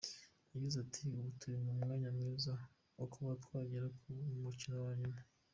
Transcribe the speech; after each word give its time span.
Yagize 0.53 0.77
ati 0.85 1.01
“Ubu 1.17 1.29
turi 1.39 1.57
mu 1.63 1.71
mwanya 1.79 2.09
mwiza 2.15 2.53
wo 2.97 3.05
kuba 3.13 3.31
twagera 3.43 3.85
ku 3.97 4.05
mukino 4.43 4.77
wa 4.85 4.93
nyuma. 5.01 5.19